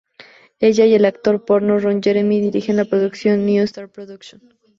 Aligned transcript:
Ella 0.59 0.87
y 0.87 0.95
el 0.95 1.05
actor 1.05 1.45
porno 1.45 1.77
Ron 1.77 2.01
Jeremy 2.01 2.41
dirigen 2.41 2.75
la 2.77 2.85
productora 2.85 3.37
New 3.37 3.61
Star 3.63 3.87
Productions. 3.87 4.43